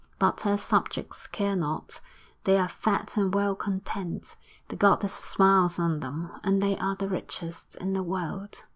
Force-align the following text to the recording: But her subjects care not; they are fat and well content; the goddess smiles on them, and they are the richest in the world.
But 0.17 0.41
her 0.41 0.57
subjects 0.57 1.27
care 1.27 1.55
not; 1.55 2.01
they 2.45 2.57
are 2.57 2.67
fat 2.67 3.15
and 3.17 3.31
well 3.31 3.53
content; 3.55 4.35
the 4.69 4.75
goddess 4.75 5.13
smiles 5.13 5.77
on 5.77 5.99
them, 5.99 6.31
and 6.43 6.59
they 6.59 6.75
are 6.79 6.95
the 6.95 7.07
richest 7.07 7.75
in 7.75 7.93
the 7.93 8.01
world. 8.01 8.63